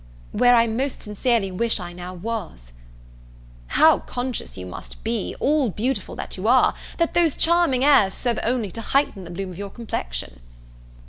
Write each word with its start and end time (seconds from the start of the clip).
"Where 0.31 0.55
I 0.55 0.65
most 0.65 1.03
sincerely 1.03 1.51
wish 1.51 1.79
I 1.79 1.93
now 1.93 2.15
was!" 2.15 2.73
"How 3.67 3.99
conscious 3.99 4.57
you 4.57 4.65
must 4.65 5.03
be, 5.03 5.35
all 5.39 5.69
beautiful 5.69 6.15
that 6.15 6.37
you 6.37 6.47
are, 6.47 6.73
that 6.97 7.13
those 7.13 7.35
charming 7.35 7.83
airs 7.85 8.15
serve 8.15 8.39
only 8.41 8.71
to 8.71 8.81
heighten 8.81 9.25
the 9.25 9.29
bloom 9.29 9.51
of 9.51 9.59
your 9.59 9.69
complexion!" 9.69 10.39